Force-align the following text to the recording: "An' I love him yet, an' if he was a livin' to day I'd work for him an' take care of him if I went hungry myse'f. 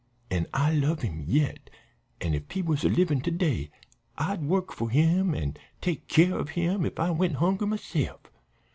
"An' 0.31 0.47
I 0.51 0.71
love 0.73 1.03
him 1.03 1.25
yet, 1.27 1.69
an' 2.21 2.33
if 2.33 2.49
he 2.49 2.63
was 2.63 2.83
a 2.83 2.89
livin' 2.89 3.21
to 3.21 3.29
day 3.29 3.69
I'd 4.17 4.41
work 4.41 4.73
for 4.73 4.89
him 4.89 5.35
an' 5.35 5.57
take 5.79 6.07
care 6.07 6.35
of 6.39 6.49
him 6.57 6.87
if 6.87 6.99
I 6.99 7.11
went 7.11 7.35
hungry 7.35 7.67
myse'f. 7.67 8.19